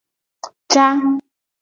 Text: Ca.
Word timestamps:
Ca. 0.71 0.85